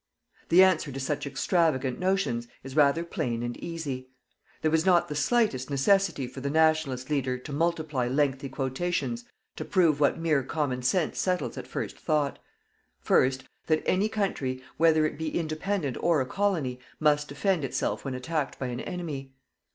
The 0.49 0.63
answer 0.63 0.91
to 0.91 0.99
such 0.99 1.27
extravagant 1.27 1.99
notions 1.99 2.47
is 2.63 2.75
rather 2.75 3.03
plain 3.03 3.43
and 3.43 3.55
easy. 3.57 4.09
There 4.63 4.71
was 4.71 4.83
not 4.83 5.09
the 5.09 5.15
slightest 5.15 5.69
necessity 5.69 6.25
for 6.25 6.41
the 6.41 6.49
Nationalist 6.49 7.11
leader 7.11 7.37
to 7.37 7.53
multiply 7.53 8.07
lengthy 8.07 8.49
quotations 8.49 9.25
to 9.57 9.63
prove 9.63 9.99
what 9.99 10.17
mere 10.17 10.41
common 10.41 10.81
sense 10.81 11.19
settles 11.19 11.55
at 11.55 11.67
first 11.67 11.99
thought: 11.99 12.39
First: 12.99 13.43
That 13.67 13.83
any 13.87 14.09
country, 14.09 14.63
whether 14.77 15.05
it 15.05 15.19
be 15.19 15.37
independent 15.37 15.95
or 15.99 16.19
a 16.19 16.25
colony, 16.25 16.79
must 16.99 17.27
defend 17.27 17.63
itself 17.63 18.03
when 18.03 18.15
attacked 18.15 18.57
by 18.57 18.69
an 18.69 18.79
enemy. 18.79 19.35